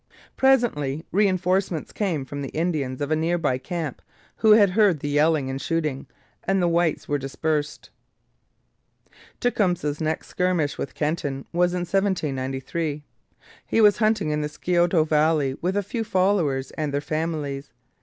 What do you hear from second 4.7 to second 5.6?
heard the yelling